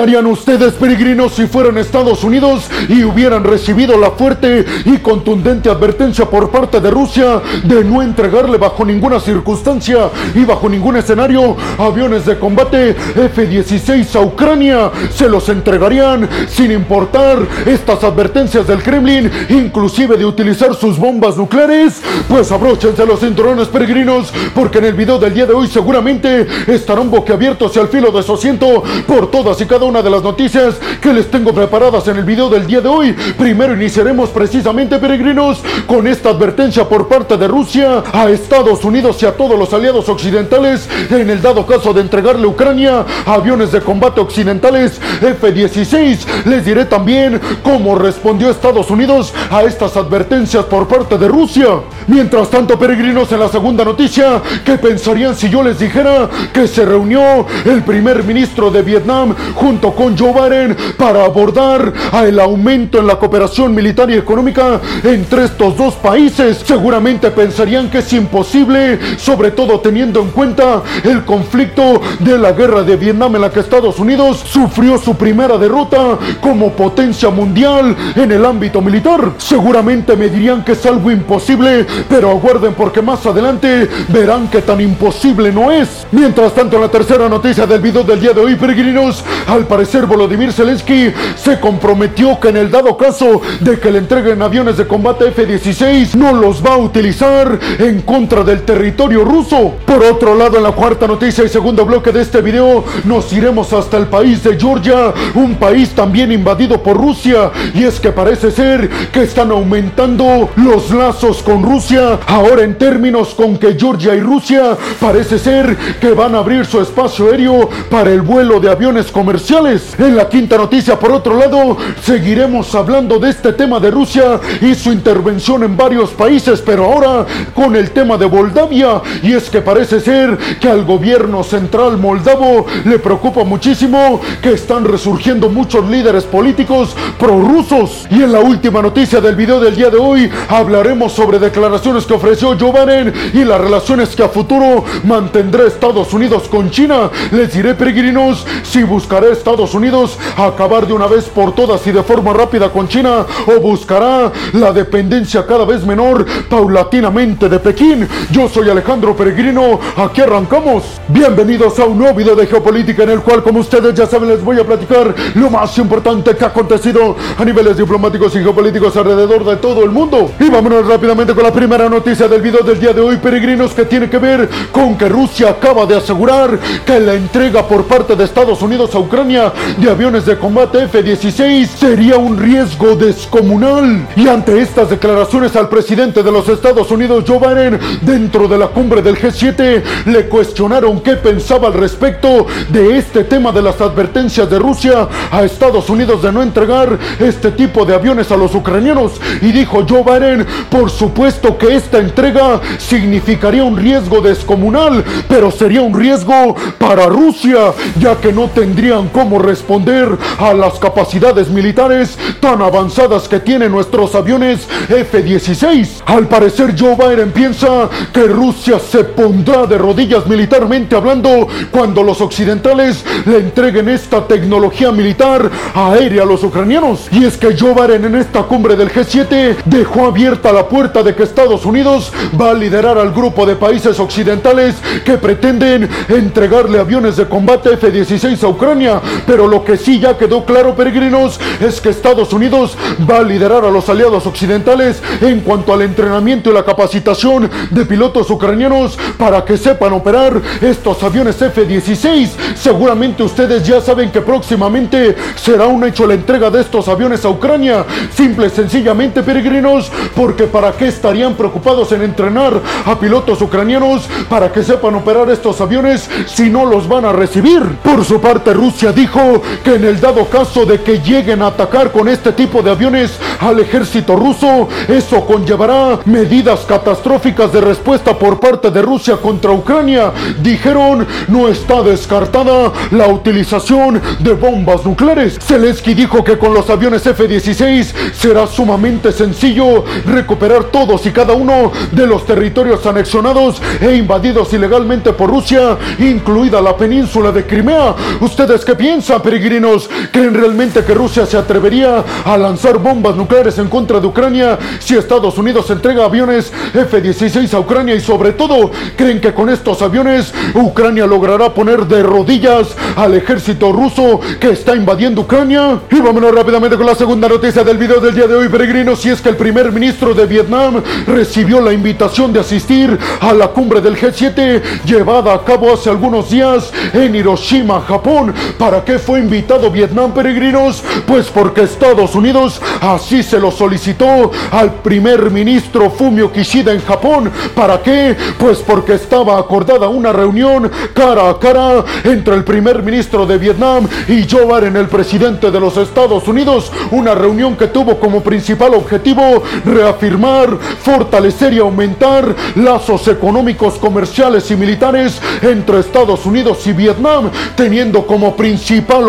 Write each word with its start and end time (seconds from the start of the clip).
harían 0.00 0.26
ustedes, 0.26 0.72
peregrinos, 0.74 1.34
si 1.34 1.46
fueran 1.46 1.76
Estados 1.76 2.24
Unidos 2.24 2.68
y 2.88 3.04
hubieran 3.04 3.44
recibido 3.44 3.98
la 3.98 4.12
fuerte 4.12 4.64
y 4.84 4.98
contundente 4.98 5.68
advertencia 5.68 6.24
por 6.24 6.50
parte 6.50 6.80
de 6.80 6.90
Rusia 6.90 7.40
de 7.64 7.84
no 7.84 8.00
entregarle 8.02 8.56
bajo 8.56 8.84
ninguna 8.84 9.20
circunstancia 9.20 10.10
y 10.34 10.44
bajo 10.44 10.68
ningún 10.68 10.96
escenario 10.96 11.56
aviones 11.78 12.24
de 12.24 12.38
combate 12.38 12.90
F-16 12.90 14.14
a 14.16 14.20
Ucrania? 14.20 14.90
Se 15.14 15.28
los 15.28 15.48
entregarían 15.48 16.28
sin 16.48 16.70
importar 16.70 17.38
estas 17.66 18.02
advertencias 18.02 18.66
del 18.66 18.82
Kremlin, 18.82 19.30
inclusive 19.50 20.16
de 20.16 20.24
utilizar 20.24 20.74
sus 20.74 20.98
bombas 20.98 21.36
nucleares. 21.36 22.00
Pues 22.28 22.50
abróchense 22.52 23.04
los 23.04 23.20
cinturones 23.20 23.68
peregrinos, 23.68 24.32
porque 24.54 24.78
en 24.78 24.86
el 24.86 24.94
video 24.94 25.18
del 25.18 25.34
día 25.34 25.46
de 25.46 25.52
hoy 25.52 25.66
seguramente 25.66 26.46
estarán 26.66 27.10
boquiabiertos 27.10 27.76
y 27.76 27.78
al 27.78 27.88
filo 27.88 28.10
de 28.10 28.22
su 28.22 28.34
asiento 28.34 28.82
por 29.06 29.30
todas 29.30 29.60
y 29.60 29.66
cada 29.66 29.84
una 29.84 29.89
de 29.90 30.08
las 30.08 30.22
noticias 30.22 30.76
que 31.00 31.12
les 31.12 31.28
tengo 31.32 31.52
preparadas 31.52 32.06
en 32.06 32.16
el 32.16 32.22
video 32.22 32.48
del 32.48 32.64
día 32.64 32.80
de 32.80 32.88
hoy. 32.88 33.12
Primero 33.36 33.74
iniciaremos 33.74 34.30
precisamente, 34.30 35.00
peregrinos, 35.00 35.60
con 35.88 36.06
esta 36.06 36.28
advertencia 36.30 36.88
por 36.88 37.08
parte 37.08 37.36
de 37.36 37.48
Rusia 37.48 38.04
a 38.12 38.30
Estados 38.30 38.84
Unidos 38.84 39.20
y 39.20 39.26
a 39.26 39.36
todos 39.36 39.58
los 39.58 39.74
aliados 39.74 40.08
occidentales 40.08 40.88
en 41.10 41.28
el 41.28 41.42
dado 41.42 41.66
caso 41.66 41.92
de 41.92 42.02
entregarle 42.02 42.46
a 42.46 42.50
Ucrania 42.50 43.04
aviones 43.26 43.72
de 43.72 43.80
combate 43.80 44.20
occidentales 44.20 45.00
F-16. 45.20 46.44
Les 46.44 46.64
diré 46.64 46.84
también 46.84 47.40
cómo 47.64 47.96
respondió 47.96 48.48
Estados 48.48 48.90
Unidos 48.90 49.34
a 49.50 49.64
estas 49.64 49.96
advertencias 49.96 50.64
por 50.66 50.86
parte 50.86 51.18
de 51.18 51.26
Rusia. 51.26 51.66
Mientras 52.06 52.48
tanto, 52.48 52.78
peregrinos, 52.78 53.32
en 53.32 53.40
la 53.40 53.48
segunda 53.48 53.84
noticia, 53.84 54.40
¿qué 54.64 54.78
pensarían 54.78 55.34
si 55.34 55.50
yo 55.50 55.64
les 55.64 55.80
dijera 55.80 56.30
que 56.52 56.68
se 56.68 56.84
reunió 56.84 57.44
el 57.64 57.82
primer 57.82 58.22
ministro 58.22 58.70
de 58.70 58.82
Vietnam 58.82 59.34
junto 59.54 59.79
con 59.80 60.16
Joe 60.16 60.32
Biden 60.32 60.76
para 60.98 61.24
abordar 61.24 61.92
el 62.24 62.38
aumento 62.38 62.98
en 62.98 63.06
la 63.06 63.18
cooperación 63.18 63.74
militar 63.74 64.10
y 64.10 64.14
económica 64.14 64.80
entre 65.02 65.44
estos 65.44 65.76
dos 65.76 65.94
países? 65.94 66.62
Seguramente 66.64 67.30
pensarían 67.30 67.90
que 67.90 67.98
es 67.98 68.12
imposible, 68.12 68.98
sobre 69.16 69.52
todo 69.52 69.80
teniendo 69.80 70.20
en 70.20 70.30
cuenta 70.30 70.82
el 71.02 71.24
conflicto 71.24 72.00
de 72.18 72.38
la 72.38 72.52
guerra 72.52 72.82
de 72.82 72.96
Vietnam 72.96 73.34
en 73.36 73.40
la 73.40 73.50
que 73.50 73.60
Estados 73.60 73.98
Unidos 73.98 74.44
sufrió 74.46 74.98
su 74.98 75.14
primera 75.14 75.56
derrota 75.56 76.18
como 76.42 76.72
potencia 76.72 77.30
mundial 77.30 77.96
en 78.14 78.32
el 78.32 78.44
ámbito 78.44 78.82
militar. 78.82 79.32
Seguramente 79.38 80.14
me 80.14 80.28
dirían 80.28 80.62
que 80.62 80.72
es 80.72 80.84
algo 80.84 81.10
imposible, 81.10 81.86
pero 82.08 82.30
aguarden 82.30 82.74
porque 82.74 83.00
más 83.00 83.24
adelante 83.24 83.88
verán 84.08 84.48
que 84.48 84.60
tan 84.60 84.80
imposible 84.80 85.52
no 85.52 85.72
es. 85.72 86.06
Mientras 86.12 86.54
tanto, 86.54 86.78
la 86.78 86.88
tercera 86.88 87.28
noticia 87.28 87.66
del 87.66 87.80
video 87.80 88.02
del 88.02 88.20
día 88.20 88.32
de 88.32 88.40
hoy, 88.40 88.56
peregrinos, 88.56 89.24
parecer 89.66 90.06
Volodymyr 90.06 90.52
Zelensky 90.52 91.12
se 91.36 91.58
comprometió 91.60 92.38
que 92.40 92.48
en 92.48 92.56
el 92.56 92.70
dado 92.70 92.96
caso 92.96 93.40
de 93.60 93.78
que 93.78 93.90
le 93.90 93.98
entreguen 93.98 94.42
aviones 94.42 94.76
de 94.76 94.86
combate 94.86 95.28
F-16, 95.28 96.14
no 96.14 96.32
los 96.32 96.64
va 96.64 96.74
a 96.74 96.78
utilizar 96.78 97.58
en 97.78 98.02
contra 98.02 98.44
del 98.44 98.62
territorio 98.62 99.24
ruso. 99.24 99.74
Por 99.84 100.04
otro 100.04 100.34
lado, 100.34 100.56
en 100.56 100.62
la 100.62 100.72
cuarta 100.72 101.06
noticia 101.06 101.44
y 101.44 101.48
segundo 101.48 101.84
bloque 101.84 102.12
de 102.12 102.22
este 102.22 102.40
video, 102.40 102.84
nos 103.04 103.32
iremos 103.32 103.72
hasta 103.72 103.96
el 103.96 104.06
país 104.06 104.42
de 104.44 104.58
Georgia, 104.58 105.12
un 105.34 105.54
país 105.56 105.90
también 105.90 106.32
invadido 106.32 106.82
por 106.82 106.96
Rusia, 106.96 107.50
y 107.74 107.84
es 107.84 107.98
que 108.00 108.12
parece 108.12 108.50
ser 108.50 108.88
que 109.12 109.22
están 109.22 109.50
aumentando 109.50 110.50
los 110.56 110.90
lazos 110.90 111.42
con 111.42 111.62
Rusia, 111.62 112.18
ahora 112.26 112.62
en 112.62 112.76
términos 112.76 113.34
con 113.34 113.56
que 113.56 113.76
Georgia 113.78 114.14
y 114.14 114.20
Rusia 114.20 114.76
parece 115.00 115.38
ser 115.38 115.76
que 116.00 116.12
van 116.12 116.34
a 116.34 116.38
abrir 116.38 116.66
su 116.66 116.80
espacio 116.80 117.26
aéreo 117.26 117.68
para 117.90 118.10
el 118.10 118.22
vuelo 118.22 118.60
de 118.60 118.70
aviones 118.70 119.10
comerciales. 119.10 119.49
En 119.52 120.14
la 120.14 120.28
quinta 120.28 120.56
noticia, 120.56 120.96
por 120.96 121.10
otro 121.10 121.36
lado, 121.36 121.76
seguiremos 122.04 122.72
hablando 122.76 123.18
de 123.18 123.30
este 123.30 123.52
tema 123.52 123.80
de 123.80 123.90
Rusia 123.90 124.38
y 124.60 124.76
su 124.76 124.92
intervención 124.92 125.64
en 125.64 125.76
varios 125.76 126.10
países, 126.10 126.62
pero 126.64 126.84
ahora 126.84 127.26
con 127.52 127.74
el 127.74 127.90
tema 127.90 128.16
de 128.16 128.28
Moldavia, 128.28 129.02
y 129.24 129.32
es 129.32 129.50
que 129.50 129.60
parece 129.60 129.98
ser 129.98 130.38
que 130.60 130.68
al 130.68 130.84
gobierno 130.84 131.42
central 131.42 131.98
moldavo 131.98 132.64
le 132.84 133.00
preocupa 133.00 133.42
muchísimo 133.42 134.20
que 134.40 134.52
están 134.52 134.84
resurgiendo 134.84 135.48
muchos 135.48 135.84
líderes 135.90 136.22
políticos 136.22 136.94
prorrusos. 137.18 138.06
Y 138.08 138.22
en 138.22 138.30
la 138.30 138.38
última 138.38 138.80
noticia 138.80 139.20
del 139.20 139.34
video 139.34 139.58
del 139.58 139.74
día 139.74 139.90
de 139.90 139.98
hoy 139.98 140.30
hablaremos 140.48 141.12
sobre 141.12 141.40
declaraciones 141.40 142.06
que 142.06 142.14
ofreció 142.14 142.56
Joe 142.56 142.70
Biden 142.70 143.12
y 143.34 143.44
las 143.44 143.60
relaciones 143.60 144.14
que 144.14 144.22
a 144.22 144.28
futuro 144.28 144.84
mantendrá 145.02 145.66
Estados 145.66 146.14
Unidos 146.14 146.44
con 146.48 146.70
China. 146.70 147.10
Les 147.32 147.52
diré, 147.52 147.74
peregrinos, 147.74 148.46
si 148.62 148.84
buscará 148.84 149.39
Estados 149.40 149.72
Unidos 149.72 150.18
acabar 150.36 150.86
de 150.86 150.92
una 150.92 151.06
vez 151.06 151.24
por 151.24 151.54
todas 151.54 151.86
y 151.86 151.92
de 151.92 152.02
forma 152.02 152.34
rápida 152.34 152.68
con 152.68 152.86
China 152.86 153.24
o 153.46 153.58
buscará 153.58 154.30
la 154.52 154.70
dependencia 154.70 155.46
cada 155.46 155.64
vez 155.64 155.82
menor 155.86 156.26
paulatinamente 156.50 157.48
de 157.48 157.58
Pekín. 157.58 158.06
Yo 158.30 158.50
soy 158.50 158.68
Alejandro 158.68 159.16
Peregrino, 159.16 159.80
aquí 159.96 160.20
arrancamos. 160.20 161.00
Bienvenidos 161.08 161.78
a 161.78 161.86
un 161.86 161.98
nuevo 161.98 162.14
video 162.14 162.36
de 162.36 162.46
geopolítica 162.46 163.04
en 163.04 163.10
el 163.10 163.20
cual, 163.20 163.42
como 163.42 163.60
ustedes 163.60 163.94
ya 163.94 164.06
saben, 164.06 164.28
les 164.28 164.44
voy 164.44 164.60
a 164.60 164.66
platicar 164.66 165.14
lo 165.34 165.48
más 165.48 165.76
importante 165.78 166.36
que 166.36 166.44
ha 166.44 166.48
acontecido 166.48 167.16
a 167.38 167.42
niveles 167.42 167.78
diplomáticos 167.78 168.36
y 168.36 168.40
geopolíticos 168.40 168.94
alrededor 168.98 169.42
de 169.42 169.56
todo 169.56 169.84
el 169.84 169.90
mundo. 169.90 170.32
Y 170.38 170.50
vámonos 170.50 170.86
rápidamente 170.86 171.34
con 171.34 171.44
la 171.44 171.52
primera 171.52 171.88
noticia 171.88 172.28
del 172.28 172.42
video 172.42 172.60
del 172.60 172.78
día 172.78 172.92
de 172.92 173.00
hoy, 173.00 173.16
peregrinos, 173.16 173.72
que 173.72 173.86
tiene 173.86 174.10
que 174.10 174.18
ver 174.18 174.50
con 174.70 174.98
que 174.98 175.08
Rusia 175.08 175.48
acaba 175.48 175.86
de 175.86 175.96
asegurar 175.96 176.58
que 176.84 177.00
la 177.00 177.14
entrega 177.14 177.66
por 177.66 177.84
parte 177.84 178.14
de 178.14 178.24
Estados 178.24 178.60
Unidos 178.60 178.94
a 178.94 178.98
Ucrania 178.98 179.29
de 179.30 179.88
aviones 179.88 180.26
de 180.26 180.36
combate 180.36 180.82
F-16 180.82 181.68
sería 181.68 182.18
un 182.18 182.36
riesgo 182.36 182.96
descomunal. 182.96 184.08
Y 184.16 184.26
ante 184.26 184.60
estas 184.60 184.90
declaraciones 184.90 185.54
al 185.54 185.68
presidente 185.68 186.24
de 186.24 186.32
los 186.32 186.48
Estados 186.48 186.90
Unidos, 186.90 187.22
Joe 187.24 187.38
Biden, 187.38 187.78
dentro 188.02 188.48
de 188.48 188.58
la 188.58 188.66
cumbre 188.66 189.02
del 189.02 189.16
G7, 189.16 189.82
le 190.06 190.26
cuestionaron 190.26 191.00
qué 191.00 191.12
pensaba 191.12 191.68
al 191.68 191.74
respecto 191.74 192.48
de 192.70 192.98
este 192.98 193.22
tema 193.22 193.52
de 193.52 193.62
las 193.62 193.80
advertencias 193.80 194.50
de 194.50 194.58
Rusia 194.58 195.06
a 195.30 195.44
Estados 195.44 195.88
Unidos 195.88 196.22
de 196.22 196.32
no 196.32 196.42
entregar 196.42 196.98
este 197.20 197.52
tipo 197.52 197.84
de 197.84 197.94
aviones 197.94 198.32
a 198.32 198.36
los 198.36 198.52
ucranianos. 198.56 199.12
Y 199.42 199.52
dijo 199.52 199.86
Joe 199.88 200.02
Biden, 200.02 200.44
por 200.68 200.90
supuesto 200.90 201.56
que 201.56 201.76
esta 201.76 201.98
entrega 201.98 202.60
significaría 202.78 203.62
un 203.62 203.76
riesgo 203.76 204.20
descomunal, 204.20 205.04
pero 205.28 205.52
sería 205.52 205.82
un 205.82 205.94
riesgo 205.96 206.56
para 206.78 207.06
Rusia, 207.06 207.72
ya 208.00 208.16
que 208.16 208.32
no 208.32 208.48
tendrían 208.48 209.08
cómo 209.20 209.38
responder 209.38 210.16
a 210.38 210.54
las 210.54 210.78
capacidades 210.78 211.50
militares 211.50 212.16
tan 212.40 212.62
avanzadas 212.62 213.28
que 213.28 213.38
tienen 213.38 213.70
nuestros 213.70 214.14
aviones 214.14 214.66
F-16. 214.88 216.04
Al 216.06 216.26
parecer 216.26 216.74
Joe 216.74 216.96
Biden 216.96 217.30
piensa 217.30 217.90
que 218.14 218.22
Rusia 218.22 218.78
se 218.78 219.04
pondrá 219.04 219.66
de 219.66 219.76
rodillas 219.76 220.26
militarmente 220.26 220.96
hablando 220.96 221.46
cuando 221.70 222.02
los 222.02 222.22
occidentales 222.22 223.04
le 223.26 223.40
entreguen 223.40 223.90
esta 223.90 224.26
tecnología 224.26 224.90
militar 224.90 225.50
aérea 225.74 226.22
a 226.22 226.26
los 226.26 226.42
ucranianos. 226.42 227.08
Y 227.12 227.26
es 227.26 227.36
que 227.36 227.54
Joe 227.54 227.74
Biden 227.74 228.06
en 228.06 228.14
esta 228.14 228.44
cumbre 228.44 228.74
del 228.74 228.90
G7 228.90 229.56
dejó 229.66 230.06
abierta 230.06 230.50
la 230.50 230.66
puerta 230.66 231.02
de 231.02 231.14
que 231.14 231.24
Estados 231.24 231.66
Unidos 231.66 232.10
va 232.40 232.52
a 232.52 232.54
liderar 232.54 232.96
al 232.96 233.12
grupo 233.12 233.44
de 233.44 233.56
países 233.56 234.00
occidentales 234.00 234.76
que 235.04 235.18
pretenden 235.18 235.90
entregarle 236.08 236.78
aviones 236.80 237.18
de 237.18 237.28
combate 237.28 237.74
F-16 237.74 238.42
a 238.44 238.48
Ucrania. 238.48 239.00
Pero 239.26 239.46
lo 239.46 239.64
que 239.64 239.76
sí 239.76 239.98
ya 239.98 240.16
quedó 240.16 240.44
claro, 240.44 240.74
peregrinos, 240.74 241.38
es 241.60 241.80
que 241.80 241.90
Estados 241.90 242.32
Unidos 242.32 242.76
va 243.08 243.18
a 243.18 243.22
liderar 243.22 243.64
a 243.64 243.70
los 243.70 243.88
aliados 243.88 244.26
occidentales 244.26 245.02
en 245.20 245.40
cuanto 245.40 245.72
al 245.72 245.82
entrenamiento 245.82 246.50
y 246.50 246.54
la 246.54 246.64
capacitación 246.64 247.50
de 247.70 247.84
pilotos 247.84 248.30
ucranianos 248.30 248.98
para 249.18 249.44
que 249.44 249.56
sepan 249.56 249.92
operar 249.92 250.40
estos 250.60 251.02
aviones 251.02 251.40
F-16. 251.40 252.30
Seguramente 252.54 253.22
ustedes 253.22 253.66
ya 253.66 253.80
saben 253.80 254.10
que 254.10 254.20
próximamente 254.20 255.16
será 255.36 255.66
un 255.66 255.84
hecho 255.84 256.06
la 256.06 256.14
entrega 256.14 256.50
de 256.50 256.60
estos 256.60 256.88
aviones 256.88 257.24
a 257.24 257.28
Ucrania. 257.28 257.84
Simple 258.14 258.46
y 258.46 258.50
sencillamente, 258.50 259.22
peregrinos, 259.22 259.90
porque 260.14 260.44
para 260.44 260.72
qué 260.72 260.88
estarían 260.88 261.34
preocupados 261.34 261.92
en 261.92 262.02
entrenar 262.02 262.60
a 262.84 262.98
pilotos 262.98 263.40
ucranianos 263.42 264.08
para 264.28 264.52
que 264.52 264.62
sepan 264.62 264.94
operar 264.94 265.30
estos 265.30 265.60
aviones 265.60 266.08
si 266.26 266.50
no 266.50 266.64
los 266.64 266.88
van 266.88 267.04
a 267.04 267.12
recibir. 267.12 267.62
Por 267.82 268.04
su 268.04 268.20
parte, 268.20 268.52
Rusia 268.52 268.92
dijo 269.00 269.40
que 269.64 269.76
en 269.76 269.84
el 269.84 269.98
dado 269.98 270.26
caso 270.26 270.66
de 270.66 270.80
que 270.82 270.98
lleguen 270.98 271.40
a 271.40 271.46
atacar 271.46 271.90
con 271.90 272.06
este 272.06 272.32
tipo 272.32 272.60
de 272.60 272.70
aviones 272.70 273.18
al 273.40 273.58
ejército 273.58 274.14
ruso, 274.14 274.68
eso 274.88 275.24
conllevará 275.24 276.00
medidas 276.04 276.60
catastróficas 276.66 277.50
de 277.50 277.62
respuesta 277.62 278.18
por 278.18 278.38
parte 278.38 278.70
de 278.70 278.82
Rusia 278.82 279.16
contra 279.16 279.52
Ucrania. 279.52 280.12
Dijeron, 280.42 281.06
no 281.28 281.48
está 281.48 281.82
descartada 281.82 282.72
la 282.90 283.08
utilización 283.08 284.02
de 284.18 284.34
bombas 284.34 284.84
nucleares. 284.84 285.38
Zelensky 285.40 285.94
dijo 285.94 286.22
que 286.22 286.36
con 286.36 286.52
los 286.52 286.68
aviones 286.68 287.06
F-16 287.06 288.12
será 288.12 288.46
sumamente 288.46 289.12
sencillo 289.12 289.82
recuperar 290.04 290.64
todos 290.64 291.06
y 291.06 291.10
cada 291.10 291.32
uno 291.32 291.72
de 291.92 292.06
los 292.06 292.26
territorios 292.26 292.84
anexionados 292.84 293.62
e 293.80 293.94
invadidos 293.94 294.52
ilegalmente 294.52 295.14
por 295.14 295.30
Rusia, 295.30 295.78
incluida 295.98 296.60
la 296.60 296.76
península 296.76 297.32
de 297.32 297.46
Crimea. 297.46 297.94
¿Ustedes 298.20 298.62
qué 298.62 298.74
piensan, 298.74 298.89
peregrinos? 299.22 299.88
¿Creen 300.10 300.34
realmente 300.34 300.82
que 300.84 300.94
Rusia 300.94 301.24
se 301.24 301.36
atrevería 301.36 302.04
a 302.24 302.36
lanzar 302.36 302.78
bombas 302.78 303.14
nucleares 303.14 303.56
en 303.58 303.68
contra 303.68 304.00
de 304.00 304.06
Ucrania 304.06 304.58
si 304.80 304.96
Estados 304.96 305.38
Unidos 305.38 305.70
entrega 305.70 306.04
aviones 306.04 306.52
F-16 306.74 307.54
a 307.54 307.60
Ucrania 307.60 307.94
y 307.94 308.00
sobre 308.00 308.32
todo 308.32 308.72
creen 308.96 309.20
que 309.20 309.32
con 309.32 309.48
estos 309.48 309.80
aviones 309.82 310.32
Ucrania 310.54 311.06
logrará 311.06 311.54
poner 311.54 311.86
de 311.86 312.02
rodillas 312.02 312.74
al 312.96 313.14
ejército 313.14 313.72
ruso 313.72 314.20
que 314.40 314.50
está 314.50 314.74
invadiendo 314.74 315.22
Ucrania? 315.22 315.78
Y 315.90 316.00
vámonos 316.00 316.34
rápidamente 316.34 316.76
con 316.76 316.86
la 316.86 316.96
segunda 316.96 317.28
noticia 317.28 317.62
del 317.62 317.78
video 317.78 318.00
del 318.00 318.14
día 318.14 318.26
de 318.26 318.34
hoy, 318.34 318.48
peregrinos, 318.48 319.04
y 319.06 319.10
es 319.10 319.20
que 319.20 319.28
el 319.28 319.36
primer 319.36 319.70
ministro 319.70 320.14
de 320.14 320.26
Vietnam 320.26 320.82
recibió 321.06 321.60
la 321.60 321.72
invitación 321.72 322.32
de 322.32 322.40
asistir 322.40 322.98
a 323.20 323.32
la 323.32 323.48
cumbre 323.48 323.80
del 323.80 323.96
G7 323.96 324.84
llevada 324.84 325.34
a 325.34 325.44
cabo 325.44 325.72
hace 325.72 325.90
algunos 325.90 326.30
días 326.30 326.72
en 326.92 327.14
Hiroshima, 327.14 327.80
Japón. 327.82 328.34
¿Para 328.58 328.69
qué 328.78 328.98
fue 328.98 329.18
invitado 329.18 329.70
Vietnam, 329.70 330.12
peregrinos? 330.12 330.82
Pues 331.06 331.26
porque 331.26 331.62
Estados 331.62 332.14
Unidos 332.14 332.60
así 332.80 333.22
se 333.22 333.40
lo 333.40 333.50
solicitó 333.50 334.30
al 334.52 334.74
primer 334.74 335.30
ministro 335.30 335.90
Fumio 335.90 336.32
Kishida 336.32 336.72
en 336.72 336.80
Japón. 336.82 337.30
¿Para 337.54 337.82
qué? 337.82 338.16
Pues 338.38 338.58
porque 338.58 338.94
estaba 338.94 339.38
acordada 339.38 339.88
una 339.88 340.12
reunión 340.12 340.70
cara 340.94 341.28
a 341.28 341.38
cara 341.38 341.84
entre 342.04 342.36
el 342.36 342.44
primer 342.44 342.82
ministro 342.82 343.26
de 343.26 343.38
Vietnam 343.38 343.88
y 344.06 344.26
Joe 344.30 344.46
Biden, 344.46 344.76
el 344.76 344.86
presidente 344.86 345.50
de 345.50 345.60
los 345.60 345.76
Estados 345.76 346.28
Unidos. 346.28 346.70
Una 346.92 347.14
reunión 347.14 347.56
que 347.56 347.66
tuvo 347.66 347.98
como 347.98 348.22
principal 348.22 348.74
objetivo 348.74 349.42
reafirmar, 349.64 350.56
fortalecer 350.82 351.54
y 351.54 351.58
aumentar 351.58 352.34
lazos 352.54 353.08
económicos, 353.08 353.74
comerciales 353.74 354.48
y 354.50 354.56
militares 354.56 355.20
entre 355.42 355.80
Estados 355.80 356.24
Unidos 356.24 356.64
y 356.66 356.72
Vietnam, 356.72 357.30
teniendo 357.56 358.06
como 358.06 358.36
principal 358.36 358.59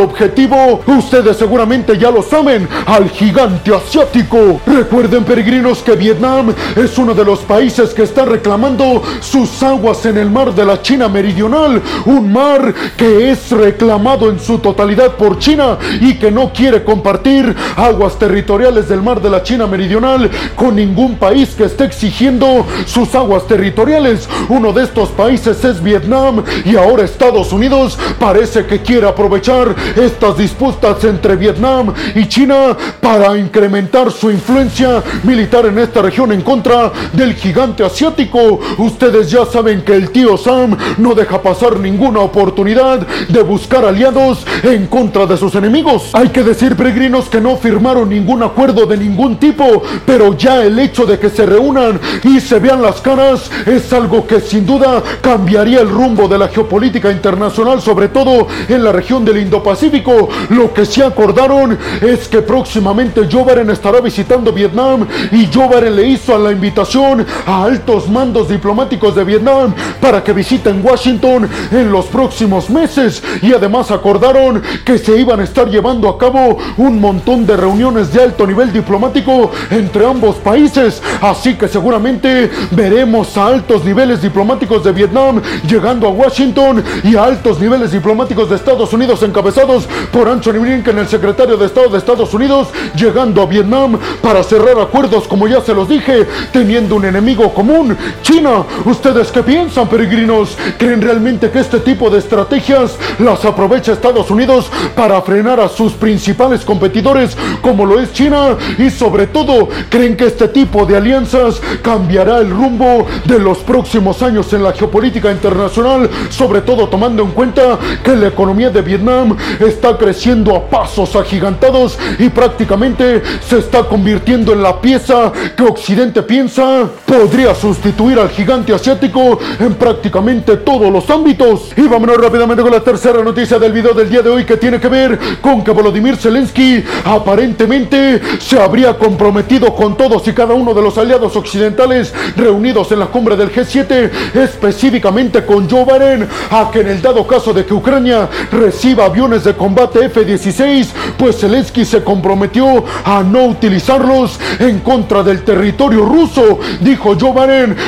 objetivo, 0.02 0.82
ustedes 0.88 1.38
seguramente 1.38 1.98
ya 1.98 2.10
lo 2.10 2.22
saben, 2.22 2.68
al 2.86 3.10
gigante 3.10 3.74
asiático. 3.76 4.60
Recuerden 4.66 5.24
peregrinos 5.24 5.80
que 5.80 5.96
Vietnam 5.96 6.54
es 6.76 6.98
uno 6.98 7.14
de 7.14 7.26
los 7.26 7.40
países 7.40 7.94
que 7.94 8.04
está 8.04 8.26
reclamando 8.26 9.02
sus 9.20 9.62
aguas 9.62 10.06
en 10.06 10.18
el 10.18 10.30
mar 10.30 10.54
de 10.54 10.66
la 10.66 10.82
China 10.82 11.10
Meridional, 11.10 11.82
un 12.06 12.32
mar 12.32 12.74
que 12.98 13.32
es 13.32 13.52
reclamado 13.52 14.30
en 14.30 14.40
su 14.40 14.60
totalidad 14.60 15.16
por 15.16 15.38
China 15.38 15.78
y 16.00 16.16
que 16.16 16.32
no 16.32 16.52
quiere 16.54 16.84
compartir 16.84 17.56
aguas 17.76 18.18
territoriales 18.18 18.88
del 18.88 19.02
mar 19.02 19.22
de 19.22 19.30
la 19.30 19.44
China 19.44 19.68
Meridional 19.68 20.30
con 20.56 20.76
ningún 20.76 21.16
país 21.16 21.50
que 21.58 21.66
esté 21.66 21.86
exigiendo 21.86 22.66
sus 22.86 23.14
aguas 23.16 23.46
territoriales. 23.48 24.28
Uno 24.50 24.72
de 24.74 24.84
estos 24.84 25.10
países 25.10 25.64
es 25.64 25.82
Vietnam 25.82 26.44
y 26.66 26.76
ahora 26.76 27.04
Estados 27.04 27.54
Unidos 27.54 27.98
parece 28.20 28.66
que 28.66 28.82
quiere 28.82 29.08
aprovechar 29.08 29.41
estas 29.42 30.38
disputas 30.38 31.04
entre 31.04 31.36
Vietnam 31.36 31.92
y 32.14 32.28
China 32.28 32.78
para 33.02 33.36
incrementar 33.38 34.12
su 34.12 34.30
influencia 34.30 35.02
militar 35.24 35.66
en 35.66 35.80
esta 35.80 36.04
región 36.04 36.32
en 36.32 36.42
contra 36.42 36.92
del 37.14 37.34
gigante 37.34 37.84
asiático. 37.84 38.60
Ustedes 38.78 39.32
ya 39.32 39.46
saben 39.46 39.82
que 39.82 39.96
el 39.96 40.12
tío 40.12 40.38
Sam 40.38 40.78
no 41.00 41.16
deja 41.16 41.42
pasar 41.42 41.80
ninguna 41.80 42.20
oportunidad 42.20 43.00
de 43.30 43.42
buscar 43.42 43.84
aliados 43.84 44.46
en 44.62 44.86
contra 44.86 45.26
de 45.26 45.38
sus 45.38 45.56
enemigos. 45.56 46.12
Hay 46.14 46.30
que 46.30 46.44
decir, 46.44 46.76
peregrinos, 46.76 47.28
que 47.28 47.42
no 47.42 47.58
firmaron 47.58 48.10
ningún 48.10 48.44
acuerdo 48.44 48.86
de 48.86 48.98
ningún 48.98 49.38
tipo, 49.38 49.82
pero 50.06 50.38
ya 50.38 50.64
el 50.64 50.78
hecho 50.78 51.08
de 51.08 51.18
que 51.18 51.30
se 51.30 51.48
reúnan 51.48 52.00
y 52.24 52.40
se 52.40 52.60
vean 52.60 52.82
las 52.82 53.02
caras 53.02 53.50
es 53.66 53.92
algo 53.92 54.28
que 54.28 54.40
sin 54.40 54.68
duda 54.68 55.02
cambiaría 55.22 55.82
el 55.82 55.90
rumbo 55.90 56.28
de 56.28 56.38
la 56.38 56.48
geopolítica 56.48 57.12
internacional, 57.12 57.82
sobre 57.82 58.10
todo 58.10 58.48
en 58.70 58.84
la 58.84 58.92
región 58.92 59.26
del 59.32 59.44
Indo-Pacífico. 59.44 60.30
Lo 60.50 60.74
que 60.74 60.86
se 60.86 61.04
acordaron 61.04 61.78
es 62.02 62.28
que 62.28 62.42
próximamente 62.42 63.28
Joe 63.32 63.52
estará 63.72 64.02
visitando 64.02 64.52
Vietnam 64.52 65.08
y 65.32 65.50
Joe 65.52 65.90
le 65.90 66.08
hizo 66.08 66.38
la 66.38 66.52
invitación 66.52 67.26
a 67.46 67.64
altos 67.64 68.10
mandos 68.10 68.50
diplomáticos 68.50 69.16
de 69.16 69.24
Vietnam 69.24 69.74
para 70.00 70.24
que 70.24 70.34
visiten 70.34 70.82
Washington 70.84 71.50
en 71.72 71.92
los 71.92 72.06
próximos 72.06 72.70
meses 72.70 73.22
y 73.42 73.54
además 73.54 73.92
acordaron 73.92 74.62
que 74.86 74.98
se 74.98 75.18
iban 75.20 75.40
a 75.40 75.44
estar 75.44 75.70
llevando 75.70 76.10
a 76.10 76.18
cabo 76.18 76.58
un 76.78 77.00
montón 77.00 77.46
de 77.46 77.58
reuniones 77.58 78.12
de 78.14 78.22
alto 78.22 78.46
nivel 78.46 78.72
diplomático 78.72 79.52
entre 79.70 80.06
ambos 80.06 80.36
países, 80.38 81.02
así 81.22 81.56
que 81.56 81.68
seguramente 81.68 82.50
veremos 82.72 83.38
a 83.38 83.48
altos 83.48 83.84
niveles 83.84 84.22
diplomáticos 84.22 84.84
de 84.84 84.92
Vietnam 84.92 85.42
llegando 85.68 86.08
a 86.08 86.12
Washington 86.12 86.84
y 87.04 87.16
a 87.16 87.24
altos 87.24 87.60
niveles 87.60 87.92
diplomáticos 87.92 88.50
de 88.50 88.56
Estados 88.56 88.92
Unidos 88.94 89.21
encabezados 89.24 89.88
por 90.12 90.28
Anthony 90.28 90.60
Blinken, 90.60 90.98
el 91.00 91.08
secretario 91.08 91.58
de 91.58 91.66
Estado 91.66 91.90
de 91.90 91.98
Estados 91.98 92.34
Unidos, 92.34 92.70
llegando 92.96 93.42
a 93.42 93.46
Vietnam 93.46 93.98
para 94.22 94.44
cerrar 94.44 94.80
acuerdos, 94.80 95.28
como 95.28 95.48
ya 95.48 95.62
se 95.62 95.74
los 95.74 95.88
dije, 95.88 96.28
teniendo 96.52 96.96
un 96.96 97.06
enemigo 97.06 97.54
común, 97.54 97.98
China. 98.22 98.64
¿Ustedes 98.86 99.32
qué 99.32 99.44
piensan, 99.44 99.88
peregrinos? 99.88 100.58
¿Creen 100.78 101.02
realmente 101.02 101.50
que 101.50 101.60
este 101.60 101.80
tipo 101.80 102.10
de 102.10 102.20
estrategias 102.20 102.98
las 103.20 103.44
aprovecha 103.46 103.94
Estados 103.94 104.32
Unidos 104.32 104.70
para 104.96 105.22
frenar 105.22 105.60
a 105.60 105.70
sus 105.70 105.94
principales 105.94 106.66
competidores, 106.66 107.38
como 107.62 107.86
lo 107.86 108.00
es 108.00 108.12
China? 108.14 108.58
Y 108.78 108.90
sobre 108.90 109.28
todo, 109.28 109.70
¿creen 109.90 110.18
que 110.18 110.26
este 110.28 110.48
tipo 110.48 110.86
de 110.86 110.98
alianzas 110.98 111.62
cambiará 111.82 112.40
el 112.40 112.50
rumbo 112.50 113.06
de 113.26 113.40
los 113.40 113.60
próximos 113.60 114.22
años 114.22 114.52
en 114.54 114.64
la 114.64 114.74
geopolítica 114.74 115.32
internacional, 115.32 116.10
sobre 116.30 116.62
todo 116.62 116.88
tomando 116.88 117.24
en 117.24 117.32
cuenta 117.32 117.78
que 118.04 118.16
la 118.16 118.28
economía 118.28 118.70
de 118.70 118.82
Vietnam 118.82 119.11
está 119.60 119.98
creciendo 119.98 120.56
a 120.56 120.70
pasos 120.70 121.16
agigantados 121.16 121.98
y 122.20 122.30
prácticamente 122.30 123.22
se 123.48 123.60
está 123.60 123.84
convirtiendo 123.84 124.54
en 124.54 124.64
la 124.64 124.80
pieza 124.80 125.32
que 125.56 125.64
Occidente 125.64 126.24
piensa 126.24 126.88
podría 127.06 127.54
sustituir 127.56 128.20
al 128.20 128.30
gigante 128.30 128.74
asiático 128.74 129.40
en 129.60 129.76
prácticamente 129.76 130.58
todos 130.58 130.92
los 130.92 131.10
ámbitos. 131.10 131.72
Y 131.76 131.88
vámonos 131.88 132.18
rápidamente 132.18 132.64
con 132.64 132.72
la 132.72 132.82
tercera 132.82 133.24
noticia 133.24 133.60
del 133.60 133.72
video 133.72 133.94
del 133.94 134.10
día 134.10 134.22
de 134.22 134.30
hoy 134.30 134.46
que 134.46 134.58
tiene 134.58 134.80
que 134.80 134.88
ver 134.88 135.20
con 135.42 135.64
que 135.64 135.72
Volodymyr 135.72 136.18
Zelensky 136.18 136.84
aparentemente 137.06 138.22
se 138.40 138.60
habría 138.60 138.98
comprometido 138.98 139.74
con 139.76 139.98
todos 139.98 140.28
y 140.28 140.34
cada 140.34 140.54
uno 140.54 140.74
de 140.74 140.82
los 140.82 140.98
aliados 140.98 141.36
occidentales 141.36 142.14
reunidos 142.36 142.92
en 142.92 143.00
la 143.00 143.08
cumbre 143.08 143.36
del 143.36 143.52
G7, 143.52 144.12
específicamente 144.36 145.46
con 145.46 145.70
Joe 145.70 145.86
Biden, 145.86 146.28
a 146.50 146.70
que 146.72 146.82
en 146.82 146.88
el 146.88 147.02
dado 147.02 147.26
caso 147.26 147.54
de 147.54 147.66
que 147.66 147.74
Ucrania 147.74 148.30
reciba 148.52 149.01
aviones 149.02 149.44
de 149.44 149.56
combate 149.56 150.06
F-16, 150.06 150.88
pues 151.18 151.40
Zelensky 151.40 151.86
se 151.86 152.04
comprometió 152.04 152.84
a 153.04 153.24
no 153.24 153.46
utilizarlos 153.46 154.40
en 154.60 154.80
contra 154.80 155.24
del 155.24 155.44
territorio 155.44 156.06
ruso. 156.06 156.60
Dijo 156.80 157.16
Joe 157.20 157.32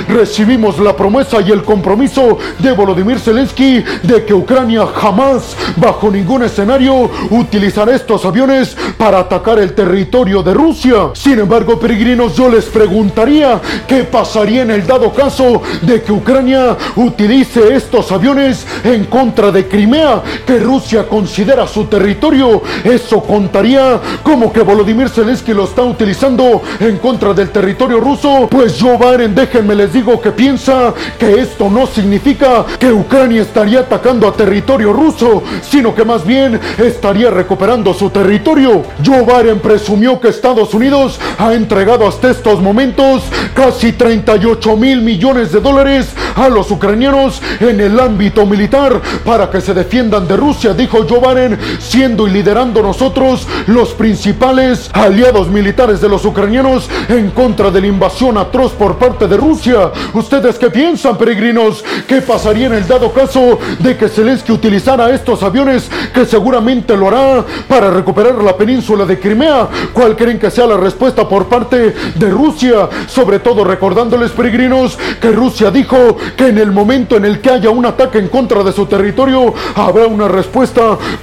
recibimos 0.08 0.80
la 0.80 0.96
promesa 0.96 1.42
y 1.42 1.52
el 1.52 1.64
compromiso 1.64 2.38
de 2.60 2.72
Volodymyr 2.72 3.20
Zelensky 3.20 3.84
de 4.04 4.26
que 4.26 4.34
Ucrania 4.34 4.86
jamás, 4.88 5.56
bajo 5.78 6.10
ningún 6.10 6.44
escenario, 6.44 7.10
utilizará 7.30 7.96
estos 7.96 8.26
aviones 8.26 8.76
para 8.98 9.20
atacar 9.20 9.60
el 9.60 9.74
territorio 9.74 10.42
de 10.44 10.54
Rusia. 10.54 11.10
Sin 11.14 11.40
embargo, 11.40 11.80
peregrinos, 11.80 12.36
yo 12.36 12.50
les 12.50 12.66
preguntaría 12.66 13.62
qué 13.88 14.04
pasaría 14.04 14.64
en 14.64 14.72
el 14.72 14.86
dado 14.88 15.14
caso 15.14 15.62
de 15.82 16.02
que 16.02 16.12
Ucrania 16.12 16.78
utilice 16.96 17.76
estos 17.76 18.12
aviones 18.12 18.66
en 18.84 19.06
contra 19.06 19.52
de 19.52 19.68
Crimea, 19.68 20.22
que 20.46 20.60
Rusia 20.60 21.03
considera 21.08 21.68
su 21.68 21.86
territorio. 21.86 22.62
Eso 22.84 23.22
contaría 23.22 24.00
como 24.24 24.52
que 24.52 24.62
Volodymyr 24.62 25.10
Zelensky 25.10 25.54
lo 25.54 25.66
está 25.66 25.84
utilizando 25.84 26.62
en 26.80 26.98
contra 26.98 27.34
del 27.34 27.50
territorio 27.50 28.00
ruso. 28.00 28.48
Pues 28.50 28.78
Joe 28.80 28.98
Biden, 28.98 29.36
déjenme 29.36 29.76
les 29.76 29.94
digo 29.94 30.20
que 30.22 30.32
piensa 30.32 30.94
que 31.20 31.40
esto 31.40 31.70
no 31.70 31.88
significa 31.88 32.66
que 32.80 32.92
Ucrania 32.92 33.42
estaría 33.42 33.82
atacando 33.82 34.28
a 34.28 34.34
territorio 34.34 34.94
ruso, 34.94 35.44
sino 35.62 35.94
que 35.94 36.06
más 36.06 36.26
bien 36.26 36.60
estaría 36.78 37.30
recuperando 37.30 37.94
su 37.94 38.10
territorio. 38.10 38.84
Joe 39.06 39.24
Biden 39.24 39.60
presumió 39.60 40.20
que 40.20 40.30
Estados 40.30 40.74
Unidos 40.74 41.20
ha 41.38 41.54
entregado 41.54 42.08
hasta 42.08 42.32
estos 42.32 42.62
momentos 42.62 43.24
casi 43.54 43.92
38 43.92 44.78
mil 44.78 45.02
millones 45.02 45.52
de 45.52 45.60
dólares 45.60 46.10
a 46.36 46.50
los 46.50 46.72
ucranianos 46.72 47.42
en 47.60 47.80
el 47.80 48.00
ámbito 48.00 48.46
militar 48.46 49.02
para 49.24 49.50
que 49.50 49.62
se 49.62 49.74
defiendan 49.74 50.28
de 50.28 50.38
Rusia, 50.38 50.74
dijo 50.84 51.06
Joe 51.08 51.22
Biden, 51.22 51.58
siendo 51.80 52.28
y 52.28 52.32
liderando 52.32 52.82
nosotros 52.82 53.48
los 53.68 53.94
principales 53.94 54.90
aliados 54.92 55.48
militares 55.48 56.02
de 56.02 56.10
los 56.10 56.26
ucranianos 56.26 56.90
en 57.08 57.30
contra 57.30 57.72
de 57.72 57.80
la 57.80 57.88
invasión 57.88 58.38
atroz 58.38 58.74
por 58.74 58.98
parte 58.98 59.30
de 59.30 59.38
Rusia. 59.38 59.92
¿Ustedes 60.14 60.60
qué 60.60 60.70
piensan, 60.70 61.18
peregrinos? 61.18 61.86
¿Qué 62.06 62.22
pasaría 62.22 62.68
en 62.68 62.74
el 62.74 62.86
dado 62.86 63.14
caso 63.14 63.60
de 63.80 63.96
que 63.96 64.10
Zelensky 64.10 64.52
utilizara 64.52 65.10
estos 65.12 65.42
aviones 65.42 65.90
que 66.14 66.26
seguramente 66.26 66.98
lo 66.98 67.08
hará 67.08 67.46
para 67.70 67.90
recuperar 67.90 68.44
la 68.44 68.58
península 68.58 69.06
de 69.06 69.18
Crimea? 69.18 69.70
¿Cuál 69.94 70.18
creen 70.18 70.38
que 70.38 70.52
sea 70.52 70.68
la 70.68 70.76
respuesta 70.76 71.30
por 71.30 71.46
parte 71.46 71.96
de 72.14 72.30
Rusia? 72.30 72.90
Sobre 73.08 73.40
todo 73.40 73.64
recordándoles, 73.64 74.32
peregrinos, 74.32 74.98
que 75.22 75.32
Rusia 75.32 75.72
dijo 75.72 76.18
que 76.36 76.48
en 76.48 76.58
el 76.58 76.74
momento 76.74 77.16
en 77.16 77.24
el 77.24 77.40
que 77.40 77.52
haya 77.52 77.70
un 77.70 77.86
ataque 77.86 78.18
en 78.18 78.28
contra 78.28 78.64
de 78.64 78.74
su 78.74 78.86
territorio, 78.86 79.54
habrá 79.76 80.08
una 80.08 80.28
respuesta 80.28 80.73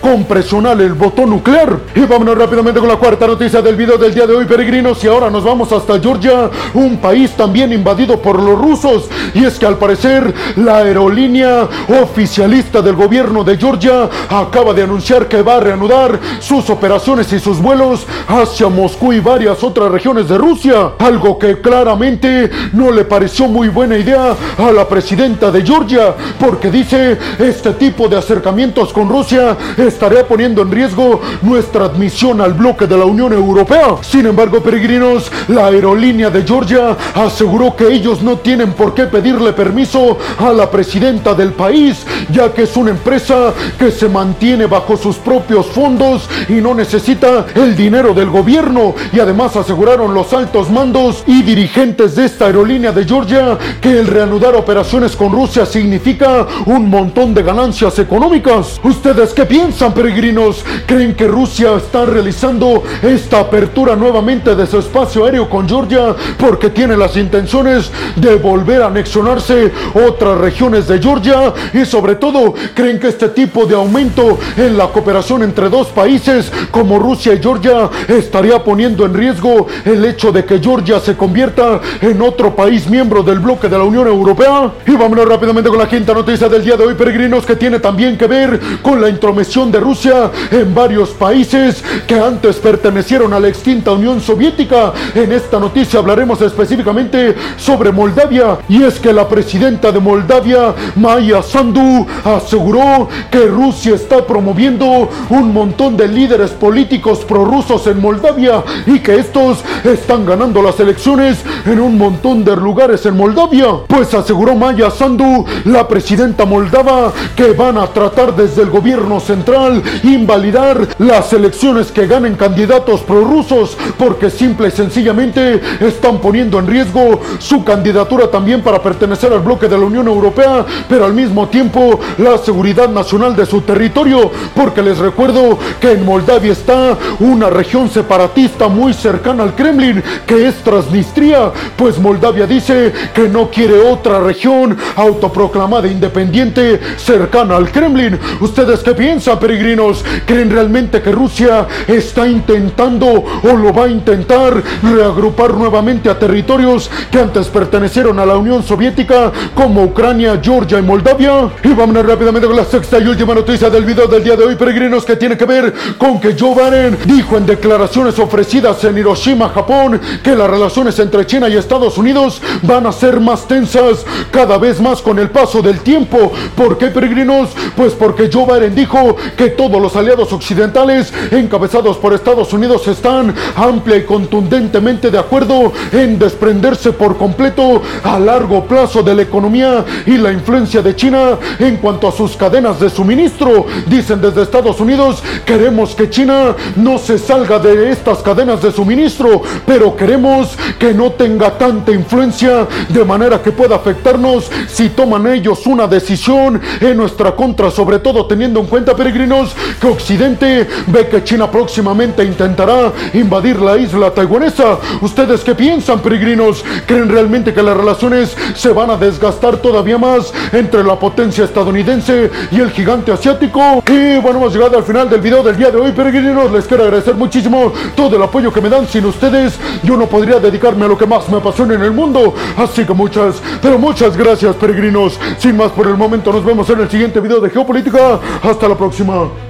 con 0.01 0.25
presionar 0.25 0.81
el 0.81 0.95
botón 0.95 1.31
nuclear. 1.31 1.79
Y 1.95 2.01
vámonos 2.01 2.37
rápidamente 2.37 2.81
con 2.81 2.89
la 2.89 2.97
cuarta 2.97 3.27
noticia 3.27 3.61
del 3.61 3.77
video 3.77 3.99
del 3.99 4.15
día 4.15 4.27
de 4.27 4.35
hoy, 4.35 4.45
peregrinos. 4.45 5.03
Y 5.03 5.09
ahora 5.09 5.31
nos 5.31 5.45
vamos 5.45 5.73
hasta 5.73 5.99
Georgia, 5.99 6.51
un 6.75 6.99
país 6.99 7.33
también 7.33 7.73
invadido 7.73 8.21
por 8.21 8.41
los 8.41 8.59
rusos. 8.59 9.09
Y 9.35 9.45
es 9.45 9.59
que 9.59 9.67
al 9.67 9.77
parecer 9.77 10.33
la 10.57 10.79
aerolínea 10.79 11.69
oficialista 12.03 12.81
del 12.83 12.95
gobierno 12.95 13.43
de 13.45 13.57
Georgia 13.57 14.09
acaba 14.29 14.73
de 14.73 14.83
anunciar 14.83 15.27
que 15.27 15.43
va 15.43 15.57
a 15.57 15.61
reanudar 15.61 16.19
sus 16.39 16.71
operaciones 16.71 17.33
y 17.33 17.41
sus 17.41 17.61
vuelos 17.61 18.07
hacia 18.29 18.69
Moscú 18.69 19.13
y 19.13 19.21
varias 19.21 19.63
otras 19.65 19.91
regiones 19.91 20.29
de 20.29 20.39
Rusia. 20.39 20.93
Algo 20.99 21.39
que 21.39 21.61
claramente 21.61 22.51
no 22.73 22.91
le 22.91 23.05
pareció 23.05 23.49
muy 23.49 23.69
buena 23.69 23.97
idea 23.97 24.37
a 24.59 24.73
la 24.73 24.87
presidenta 24.89 25.51
de 25.51 25.63
Georgia, 25.63 26.15
porque 26.39 26.71
dice 26.71 27.19
este 27.39 27.73
tipo 27.73 28.09
de 28.09 28.17
acercamientos 28.17 28.93
con 28.93 29.09
Rusia 29.09 29.40
estaría 29.77 30.27
poniendo 30.27 30.63
en 30.63 30.71
riesgo 30.71 31.21
nuestra 31.43 31.87
admisión 31.87 32.41
al 32.41 32.55
bloque 32.55 32.87
de 32.87 32.97
la 32.97 33.05
Unión 33.05 33.33
Europea. 33.33 33.97
Sin 34.03 34.27
embargo, 34.27 34.63
peregrinos, 34.63 35.31
la 35.49 35.67
aerolínea 35.67 36.31
de 36.31 36.43
Georgia 36.43 36.97
aseguró 37.15 37.77
que 37.77 37.89
ellos 37.89 38.23
no 38.23 38.39
tienen 38.39 38.73
por 38.73 38.95
qué 38.95 39.05
pedirle 39.05 39.53
permiso 39.53 40.19
a 40.39 40.53
la 40.53 40.71
presidenta 40.71 41.35
del 41.35 41.53
país, 41.53 42.07
ya 42.31 42.53
que 42.53 42.63
es 42.63 42.77
una 42.77 42.91
empresa 42.91 43.53
que 43.79 43.91
se 43.91 44.09
mantiene 44.09 44.67
bajo 44.67 44.97
sus 44.97 45.17
propios 45.17 45.67
fondos 45.67 46.29
y 46.49 46.55
no 46.55 46.75
necesita 46.75 47.47
el 47.55 47.77
dinero 47.77 48.15
del 48.15 48.31
gobierno. 48.31 48.95
Y 49.13 49.21
además 49.21 49.57
aseguraron 49.57 50.15
los 50.15 50.33
altos 50.33 50.71
mandos 50.71 51.25
y 51.27 51.43
dirigentes 51.43 52.17
de 52.17 52.27
esta 52.27 52.47
aerolínea 52.47 52.93
de 52.93 53.05
Georgia 53.05 53.59
que 53.81 53.99
el 53.99 54.07
reanudar 54.07 54.55
operaciones 54.55 55.17
con 55.17 55.33
Rusia 55.33 55.67
significa 55.67 56.47
un 56.67 56.89
montón 56.89 57.35
de 57.35 57.43
ganancias 57.43 57.99
económicas. 57.99 58.81
¿Ustedes 58.83 59.30
qué 59.35 59.45
piensan, 59.45 59.93
peregrinos? 59.93 60.65
¿Creen 60.87 61.15
que 61.15 61.27
Rusia 61.27 61.75
está 61.77 62.05
realizando 62.05 62.83
esta 63.03 63.41
apertura 63.41 63.97
nuevamente 63.97 64.55
de 64.55 64.67
su 64.67 64.79
espacio 64.79 65.25
aéreo 65.25 65.49
con 65.49 65.69
Georgia 65.69 66.15
porque 66.39 66.71
tiene 66.71 66.97
las 66.97 67.17
intenciones 67.17 67.91
de 68.17 68.37
volver 68.37 68.83
a 68.83 68.87
anexionarse 68.87 69.73
otras 69.95 70.39
regiones 70.39 70.89
de 70.89 70.99
Georgia? 70.99 71.53
Y 71.73 71.85
sobre 71.85 72.17
todo, 72.17 72.55
¿creen 72.75 72.99
que 72.99 73.09
este 73.09 73.29
tipo 73.29 73.67
de 73.67 73.75
aumento 73.75 74.39
en 74.57 74.77
la 74.77 74.89
cooperación 74.89 75.43
entre 75.43 75.69
dos 75.69 75.89
países 75.89 76.51
como 76.71 76.99
Rusia 76.99 77.35
y 77.35 77.43
Georgia 77.43 77.91
estaría 78.09 78.63
poniendo 78.63 79.05
en 79.05 79.15
riesgo 79.15 79.67
el 79.85 80.05
hecho 80.05 80.33
de 80.33 80.45
que 80.45 80.59
Georgia 80.59 81.01
se 81.01 81.17
convierta 81.17 81.81
en 82.01 82.21
otro 82.23 82.55
país 82.55 82.89
miembro 82.89 83.23
del 83.23 83.39
bloque 83.39 83.69
de 83.69 83.79
la 83.79 83.85
Unión 83.85 84.07
Europea? 84.07 84.73
Y 84.87 84.93
vámonos 84.93 85.29
rápidamente 85.29 85.69
con 85.69 85.79
la 85.79 85.89
quinta 85.89 86.15
noticia 86.15 86.49
del 86.49 86.65
día 86.65 86.77
de 86.77 86.85
hoy, 86.85 86.95
peregrinos, 86.95 87.45
que 87.45 87.57
tiene 87.57 87.79
también 87.79 88.17
que 88.17 88.27
ver 88.27 88.61
con 88.83 89.01
la 89.01 89.09
intromisión 89.21 89.71
de 89.71 89.79
Rusia 89.81 90.31
en 90.51 90.75
varios 90.75 91.11
países 91.11 91.85
que 92.07 92.19
antes 92.19 92.57
pertenecieron 92.57 93.35
a 93.35 93.39
la 93.39 93.49
extinta 93.49 93.93
Unión 93.93 94.19
Soviética. 94.19 94.95
En 95.15 95.31
esta 95.31 95.61
noticia 95.61 95.99
hablaremos 96.01 96.41
específicamente 96.41 97.37
sobre 97.59 97.93
Moldavia 97.93 98.57
y 98.67 98.83
es 98.83 98.99
que 98.99 99.13
la 99.13 99.29
presidenta 99.29 99.93
de 99.93 100.01
Moldavia, 100.01 100.75
Maya 100.97 101.43
Sandu, 101.43 102.07
aseguró 102.25 103.11
que 103.31 103.45
Rusia 103.45 103.95
está 103.95 104.27
promoviendo 104.27 105.11
un 105.29 105.53
montón 105.53 105.99
de 105.99 106.09
líderes 106.09 106.53
políticos 106.53 107.19
prorrusos 107.19 107.87
en 107.89 108.01
Moldavia 108.01 108.65
y 108.87 109.01
que 109.01 109.17
estos 109.17 109.59
están 109.85 110.25
ganando 110.25 110.63
las 110.63 110.81
elecciones 110.81 111.45
en 111.67 111.79
un 111.79 111.99
montón 111.99 112.43
de 112.43 112.57
lugares 112.57 113.05
en 113.05 113.19
Moldavia. 113.19 113.67
Pues 113.87 114.15
aseguró 114.15 114.55
Maya 114.55 114.91
Sandu, 114.91 115.45
la 115.67 115.87
presidenta 115.87 116.47
moldava, 116.47 117.13
que 117.37 117.53
van 117.53 117.77
a 117.77 117.87
tratar 117.89 118.35
desde 118.35 118.63
el 118.63 118.71
gobierno 118.71 119.10
central 119.19 119.83
invalidar 120.05 120.87
las 120.99 121.33
elecciones 121.33 121.91
que 121.91 122.07
ganen 122.07 122.37
candidatos 122.37 123.01
prorrusos 123.01 123.77
porque 123.99 124.31
simple 124.31 124.69
y 124.69 124.71
sencillamente 124.71 125.61
están 125.81 126.19
poniendo 126.19 126.59
en 126.59 126.67
riesgo 126.67 127.21
su 127.39 127.65
candidatura 127.65 128.31
también 128.31 128.63
para 128.63 128.83
pertenecer 128.83 129.33
al 129.33 129.41
bloque 129.41 129.69
de 129.69 129.79
la 129.79 129.87
Unión 129.87 130.07
Europea, 130.07 130.65
pero 130.89 131.05
al 131.05 131.15
mismo 131.15 131.49
tiempo 131.49 131.99
la 132.19 132.39
seguridad 132.39 132.89
nacional 132.89 133.35
de 133.35 133.47
su 133.47 133.63
territorio, 133.63 134.31
porque 134.55 134.83
les 134.83 134.99
recuerdo 134.99 135.59
que 135.81 135.93
en 135.93 136.05
Moldavia 136.05 136.53
está 136.53 136.97
una 137.21 137.49
región 137.51 137.89
separatista 137.89 138.69
muy 138.69 138.93
cercana 138.93 139.43
al 139.43 139.55
Kremlin, 139.55 140.03
que 140.27 140.49
es 140.49 140.57
Transnistria, 140.57 141.53
pues 141.77 141.99
Moldavia 141.99 142.47
dice 142.47 142.93
que 143.15 143.29
no 143.29 143.51
quiere 143.51 143.81
otra 143.81 144.21
región 144.21 144.77
autoproclamada 144.97 145.89
independiente 145.89 146.81
cercana 146.97 147.57
al 147.57 147.71
Kremlin. 147.71 148.19
¿Ustedes 148.41 148.81
qué 148.81 148.95
piensan, 149.01 149.39
peregrinos? 149.39 150.05
¿Creen 150.27 150.51
realmente 150.51 151.01
que 151.01 151.11
Rusia 151.11 151.67
está 151.89 152.29
intentando 152.29 153.07
o 153.07 153.57
lo 153.57 153.73
va 153.73 153.85
a 153.85 153.89
intentar 153.89 154.63
reagrupar 154.83 155.55
nuevamente 155.55 156.11
a 156.11 156.19
territorios 156.19 156.91
que 157.11 157.19
antes 157.19 157.47
pertenecieron 157.47 158.19
a 158.19 158.27
la 158.27 158.37
Unión 158.37 158.63
Soviética 158.63 159.33
como 159.55 159.85
Ucrania, 159.85 160.39
Georgia 160.43 160.79
y 160.79 160.83
Moldavia? 160.83 161.49
Y 161.65 161.69
vámonos 161.69 162.05
rápidamente 162.05 162.47
con 162.47 162.55
la 162.55 162.67
sexta 162.67 162.99
y 162.99 163.07
última 163.07 163.35
noticia 163.35 163.71
del 163.71 163.87
video 163.87 164.07
del 164.07 164.23
día 164.23 164.37
de 164.37 164.45
hoy, 164.45 164.57
peregrinos, 164.57 165.07
que 165.07 165.17
tiene 165.17 165.35
que 165.35 165.47
ver 165.47 165.73
con 165.97 166.21
que 166.21 166.37
Joe 166.39 166.55
Biden 166.55 166.99
dijo 167.07 167.39
en 167.39 167.47
declaraciones 167.47 168.19
ofrecidas 168.19 168.85
en 168.85 168.99
Hiroshima, 168.99 169.49
Japón, 169.49 169.99
que 170.23 170.37
las 170.37 170.51
relaciones 170.51 170.99
entre 170.99 171.25
China 171.25 171.49
y 171.49 171.57
Estados 171.57 171.97
Unidos 171.97 172.43
van 172.61 172.87
a 172.87 172.93
ser 172.93 173.19
más 173.19 173.49
tensas 173.49 174.05
cada 174.31 174.59
vez 174.59 174.79
más 174.79 175.01
con 175.01 175.19
el 175.19 175.31
paso 175.31 175.63
del 175.63 175.81
tiempo. 175.81 176.33
¿Por 176.55 176.77
qué, 176.77 176.89
peregrinos? 176.89 177.49
Pues 177.75 177.95
porque 177.95 178.29
Joe 178.31 178.45
Biden 178.45 178.75
dijo 178.75 178.90
que 179.37 179.51
todos 179.51 179.81
los 179.81 179.95
aliados 179.95 180.33
occidentales 180.33 181.13
encabezados 181.31 181.97
por 181.99 182.13
Estados 182.13 182.53
Unidos 182.53 182.89
están 182.89 183.35
amplia 183.55 183.99
y 183.99 184.05
contundentemente 184.05 185.11
de 185.11 185.19
acuerdo 185.19 185.73
en 185.93 186.19
desprenderse 186.19 186.93
por 186.93 187.17
completo 187.17 187.83
a 188.03 188.19
largo 188.19 188.65
plazo 188.65 189.03
de 189.03 189.15
la 189.15 189.23
economía 189.23 189.85
y 190.07 190.17
la 190.17 190.33
influencia 190.33 190.83
de 190.83 190.97
China 190.97 191.39
en 191.59 191.77
cuanto 191.77 192.09
a 192.09 192.13
sus 192.13 192.37
cadenas 192.37 192.81
de 192.81 192.91
suministro. 192.91 193.67
Dicen 193.87 194.21
desde 194.21 194.43
Estados 194.43 194.81
Unidos, 194.81 195.23
queremos 195.45 195.95
que 195.95 196.11
China 196.11 196.57
no 196.77 196.99
se 196.99 197.19
salga 197.19 197.59
de 197.59 197.93
estas 197.93 198.19
cadenas 198.19 198.61
de 198.61 198.73
suministro, 198.73 199.43
pero 199.67 199.97
queremos 199.97 200.57
que 200.79 200.93
no 200.93 201.13
tenga 201.13 201.57
tanta 201.57 201.93
influencia 201.93 202.67
de 202.89 203.05
manera 203.05 203.41
que 203.41 203.53
pueda 203.53 203.77
afectarnos 203.77 204.51
si 204.69 204.89
toman 204.89 205.27
ellos 205.29 205.67
una 205.67 205.87
decisión 205.87 206.61
en 206.81 206.97
nuestra 206.97 207.37
contra, 207.37 207.71
sobre 207.71 207.99
todo 207.99 208.27
teniendo 208.27 208.59
en 208.61 208.67
cuenta, 208.67 208.80
peregrinos, 208.85 209.55
que 209.81 209.87
Occidente 209.87 210.69
ve 210.87 211.09
que 211.09 211.23
China 211.25 211.51
próximamente 211.51 212.25
intentará 212.25 212.93
invadir 213.15 213.61
la 213.61 213.77
isla 213.77 214.11
taiwanesa. 214.11 214.79
¿Ustedes 215.01 215.43
qué 215.43 215.55
piensan, 215.55 216.01
peregrinos? 216.01 216.65
¿Creen 216.87 217.09
realmente 217.09 217.53
que 217.53 217.63
las 217.63 217.77
relaciones 217.77 218.37
se 218.55 218.71
van 218.71 218.91
a 218.91 218.97
desgastar 218.97 219.59
todavía 219.59 219.99
más 219.99 220.33
entre 220.53 220.83
la 220.83 220.99
potencia 220.99 221.45
estadounidense 221.45 222.31
y 222.51 222.61
el 222.61 222.71
gigante 222.71 223.13
asiático? 223.13 223.83
Y 223.87 224.19
bueno, 224.19 224.39
hemos 224.39 224.53
llegado 224.53 224.77
al 224.77 224.85
final 224.85 225.09
del 225.09 225.21
video 225.21 225.43
del 225.43 225.57
día 225.57 225.71
de 225.71 225.79
hoy, 225.79 225.93
peregrinos. 225.93 226.51
Les 226.51 226.67
quiero 226.67 226.85
agradecer 226.85 227.15
muchísimo 227.15 227.73
todo 227.95 228.17
el 228.17 228.23
apoyo 228.23 228.53
que 228.53 228.61
me 228.61 228.69
dan. 228.69 228.87
Sin 228.89 229.05
ustedes, 229.05 229.59
yo 229.83 229.97
no 229.97 230.07
podría 230.07 230.39
dedicarme 230.39 230.85
a 230.85 230.89
lo 230.89 230.99
que 230.99 231.07
más 231.07 231.29
me 231.29 231.37
apasiona 231.39 231.75
en 231.75 231.83
el 231.83 231.93
mundo. 231.93 232.35
Así 232.57 232.85
que 232.85 232.93
muchas, 232.93 233.43
pero 233.61 233.79
muchas 233.79 234.17
gracias, 234.17 234.57
peregrinos. 234.57 235.19
Sin 235.39 235.57
más 235.57 235.71
por 235.73 235.87
el 235.87 235.97
momento, 235.97 236.33
nos 236.33 236.45
vemos 236.45 236.69
en 236.71 236.81
el 236.81 236.91
siguiente 236.91 237.21
video 237.21 237.41
de 237.41 237.51
Geopolítica. 237.51 238.21
Hasta 238.61 238.69
la 238.69 238.77
próxima. 238.77 239.50